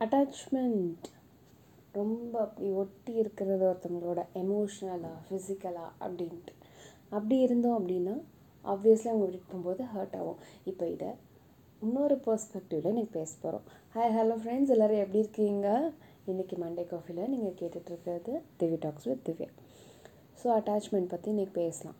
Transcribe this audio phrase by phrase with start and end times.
[0.00, 1.06] Attachment
[1.98, 6.52] ரொம்ப அப்படி ஒட்டி இருக்கிறது ஒருத்தவங்களோட எமோஷ்னலாக ஃபிசிக்கலாக அப்படின்ட்டு.
[7.14, 8.14] அப்படி இருந்தோம் அப்படின்னா
[8.64, 10.40] ஆப்வியஸ்லி அவங்க விட்டுட்டு போகும்போது ஹர்ட் ஆகும்.
[10.70, 11.10] இப்போ இதை
[11.82, 13.64] இன்னொரு பர்ஸ்பெக்டிவில் இன்றைக்கி பேச போகிறோம்
[13.94, 15.68] ஹாய் ஹலோ ஃப்ரெண்ட்ஸ் எல்லோரும் எப்படி இருக்கீங்க?
[16.32, 19.50] இன்றைக்கி மண்டே காஃபியில் நீங்கள் கேட்டுட்ருக்கிறது Divya talks with Divya.
[20.42, 21.98] So attachment பற்றி இன்றைக்கி பேசலாம்.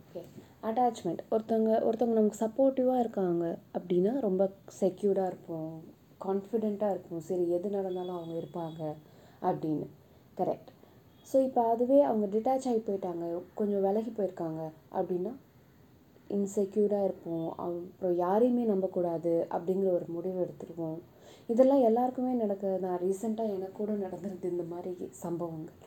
[0.00, 0.22] ஓகே
[0.68, 3.44] அட்டாச்மெண்ட் ஒருத்தவங்க ஒருத்தவங்க நமக்கு சப்போர்ட்டிவாக இருக்காங்க
[3.76, 4.42] அப்படின்னா ரொம்ப
[4.82, 5.78] செக்யூர்டாக இருப்போம்.
[6.20, 7.22] கான்ஃபிடெண்ட்டாக இருக்கும்.
[7.28, 8.80] சரி எது நடந்தாலும் அவங்க இருப்பாங்க
[9.48, 9.86] அப்படின்னு.
[10.40, 10.70] கரெக்ட்
[11.30, 13.24] ஸோ இப்போ அதுவே அவங்க டிட்டாச் ஆகி போயிட்டாங்க.
[13.58, 14.60] கொஞ்சம் விலகி போயிருக்காங்க
[14.98, 15.32] அப்படின்னா
[16.36, 17.48] இன்செக்யூர்டாக இருப்போம்.
[17.64, 20.98] அப்புறம் யாரையுமே நம்பக்கூடாது அப்படிங்கிற ஒரு முடிவு எடுத்துருவோம்.
[21.52, 24.92] இதெல்லாம் எல்லாருக்குமே நடக்கிறது தான் ரீசெண்டாக எனக்கு கூட நடந்திருக்கு இந்த மாதிரி
[25.24, 25.78] சம்பவங்கள்.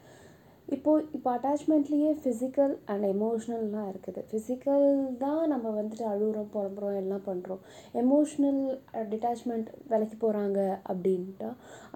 [0.75, 4.21] இப்போது இப்போ அட்டாச்மெண்ட்லேயே ஃபிசிக்கல் அண்ட் எமோஷ்னல்லாம் இருக்குது.
[4.30, 4.85] ஃபிசிக்கல்
[5.23, 7.61] தான் நம்ம வந்துட்டு அழுகுறோம் புலம்புறோம் எல்லாம் பண்ணுறோம்
[8.02, 8.61] எமோஷ்னல்
[9.11, 10.59] டிட்டாச்மெண்ட் விலைக்கு போகிறாங்க
[10.91, 11.49] அப்படின்ட்டா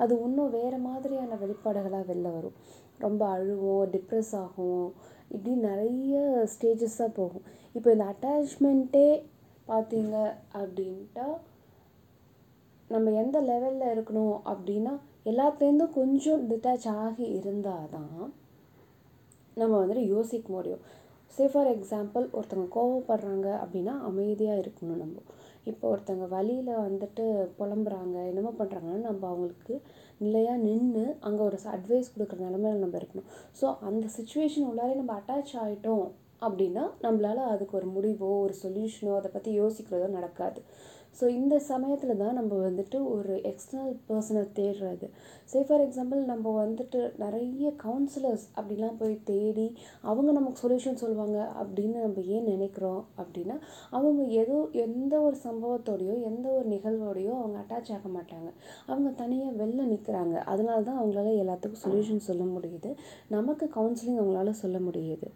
[0.03, 2.57] அது இன்னும் வேறு மாதிரியான வெளிப்பாடுகளாக வெளில வரும்.
[3.05, 4.85] ரொம்ப அழுவோம் டிப்ரெஸ் ஆகும்
[5.33, 6.15] இப்படி நிறைய
[6.53, 7.45] ஸ்டேஜஸாக போகும்.
[7.77, 9.07] இப்போ இந்த அட்டாச்மெண்ட்டே
[9.67, 10.15] பார்த்தீங்க
[10.61, 11.27] அப்படின்ட்டா
[12.89, 14.91] நம்ம எந்த லெவலில் இருக்கணும் அப்படின்னா
[15.31, 18.25] எல்லாத்துலேருந்தும் கொஞ்சம் டிட்டாச் ஆகி இருந்தால் தான்
[19.61, 20.83] நம்ம வந்துட்டு யோசிக்க முடியும்.
[21.35, 25.17] சே ஃபார் எக்ஸாம்பிள் ஒருத்தவங்க கோவப்படுறாங்க அப்படின்னா அமைதியாக இருக்கணும் நம்ம.
[25.69, 27.23] இப்போ ஒருத்தவங்க வழியில் வந்துட்டு
[27.59, 29.75] புலம்புறாங்க என்னமோ பண்ணுறாங்கன்னா நம்ம அவங்களுக்கு
[30.25, 33.29] நிலையாக நின்று அங்கே ஒரு அட்வைஸ் கொடுக்குற நிலமையில நம்ம இருக்கணும்.
[33.59, 36.05] ஸோ அந்த சுச்சுவேஷன் உள்ளாரே நம்ம அட்டாச் ஆகிட்டோம்
[36.41, 40.61] அப்படின்னா நம்மளால் அதுக்கு ஒரு முடிவோ ஒரு சொல்யூஷனோ அதை பற்றி யோசிக்கிறதோ நடக்காது.
[41.19, 45.05] ஸோ இந்த சமயத்தில் தான் நம்ம வந்துட்டு ஒரு எக்ஸ்டர்னல் பர்சனை தேடுறது.
[45.51, 49.67] சே ஃபார் எக்ஸாம்பிள் நம்ம வந்துட்டு நிறைய கவுன்சிலர்ஸ் அப்படிலாம் போய் தேடி
[50.01, 53.55] அவங்க நமக்கு சொல்யூஷன் சொல்லுவாங்க அப்படின்னு நம்ம ஏன் நினைக்கிறோம் அப்படின்னா
[53.89, 58.49] அவங்க ஏதோ எந்த ஒரு சம்பவத்தோடையோ எந்த ஒரு நிகழ்வோடையோ அவங்க அட்டாச் ஆக மாட்டாங்க.
[58.85, 62.91] அவங்க தனியாக வெளில நிற்கிறாங்க அதனால தான் அவங்களால எல்லாத்துக்கும் சொல்யூஷன் சொல்ல முடியுது.
[63.27, 65.29] நமக்கு கவுன்சிலிங் அவங்களால சொல்ல முடியுது.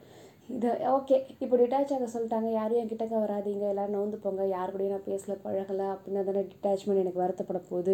[0.56, 2.48] இது ஓகே இப்போ டிட்டாச் ஆக சொல்லிட்டாங்க.
[2.58, 3.66] யாரும் என் கிட்டக்க வராதிங்க.
[3.74, 4.44] எல்லோரும் நோந்து போங்க.
[4.54, 7.94] யார் கூடயும் நான் பேசல பழகலை அப்படின்னா தானே டிட்டாச்மெண்ட் எனக்கு வருத்தப்பட போகுது.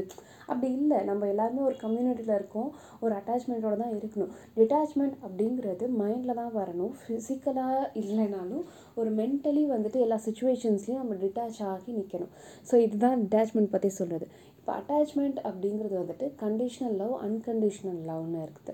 [0.50, 1.00] அப்படி இல்லை.
[1.10, 2.70] நம்ம எல்லாருமே ஒரு கம்யூனிட்டியில் இருக்கோம்.
[3.04, 4.32] ஒரு அட்டாச்மெண்ட்டோட தான் இருக்கணும்.
[4.60, 6.96] டிட்டாச்மெண்ட் அப்படிங்கிறது மைண்டில் தான் வரணும்.
[7.02, 8.66] ஃபிசிக்கலாக இல்லைனாலும்
[9.02, 12.34] ஒரு மென்டலி வந்துட்டு எல்லா சுச்சுவேஷன்ஸ்லையும் நம்ம டிட்டாச் ஆகி நிற்கணும்
[12.70, 14.28] ஸோ இதுதான் டிட்டாச்மெண்ட் பற்றி சொல்கிறது
[14.60, 18.74] இப்போ அட்டாச்மெண்ட் அப்படிங்கிறது வந்துட்டு கண்டிஷ்னல் லவ் அன்கண்டிஷ்னல் லவ்னு இருக்குது.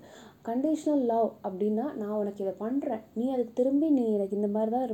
[0.50, 4.86] கண்டிஷ்னல் லவ் அப்படின்னா நான் உனக்கு இதை பண்ணுறேன் நீ அதுக்கு திரும்பி நீ எனக்கு இந்த மாதிரி தான்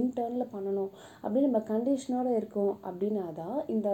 [0.00, 0.90] இன்டர்னில் பண்ணணும்.
[1.22, 3.90] அப்படின்னு நம்ம கண்டிஷனோடு இருக்கோம் அப்படின்னா தான் இந்த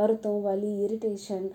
[0.00, 1.46] வருத்தம் வலி இரிட்டேஷன்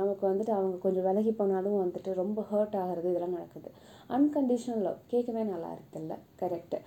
[0.00, 3.70] நமக்கு வந்துட்டு அவங்க கொஞ்சம் விலகி போனாலும் வந்துட்டு ரொம்ப ஹர்ட் ஆகிறது இதெல்லாம் நடக்குது.
[4.16, 6.16] அன்கண்டிஷ்னல் லவ் கேட்கவே நல்லா இருக்குதுல்ல?
[6.42, 6.78] கரெக்டு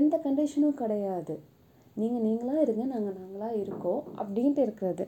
[0.00, 1.36] எந்த கண்டிஷனும் கிடையாது.
[2.00, 5.04] நீங்கள் நீங்களாக இருங்க நாங்கள் நாங்களாக இருக்கோம் அப்படின்ட்டு இருக்கிறது.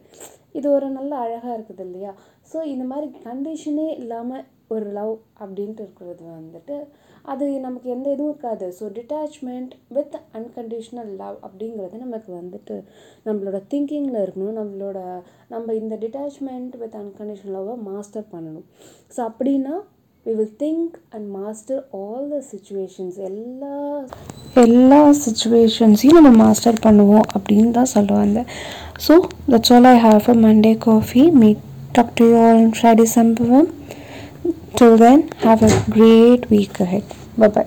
[0.59, 2.13] இது ஒரு நல்ல அழகாக இருக்குது இல்லையா
[2.51, 6.77] ஸோ இந்த மாதிரி கண்டிஷனே இல்லாமல் ஒரு லவ் அப்படின்ட்டு இருக்கிறது வந்துட்டு
[7.33, 8.67] அது நமக்கு எந்த இதுவும் இருக்காது.
[8.79, 12.77] So detachment with unconditional love அப்படிங்கிறது நமக்கு வந்துட்டு
[13.27, 14.59] நம்மளோட திங்கிங்கில் இருக்கணும்.
[14.61, 14.99] நம்மளோட
[15.55, 18.67] நம்ம இந்த டிட்டாச்மெண்ட் வித் அன்கண்டிஷ்னல் லவ்வை மாஸ்டர் பண்ணணும்.
[19.17, 19.75] ஸோ அப்படின்னா
[20.27, 23.75] we will think and master all the situations எல்லா
[24.65, 28.39] எல்லா சுச்சுவேஷன்ஸையும் நம்ம மாஸ்டர் பண்ணுவோம் அப்படின்னு தான் சொல்லுவாங்க.
[29.07, 29.15] So
[29.53, 31.63] that's all I have a Monday coffee meet
[31.97, 33.69] talk to you all Friday சம்பவம்
[34.77, 37.05] Till then, have a great week ahead.
[37.39, 37.67] Bye bye.